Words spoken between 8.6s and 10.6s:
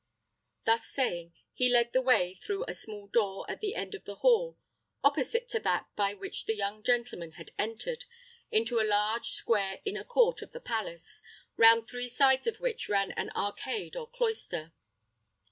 a large, square, inner court of the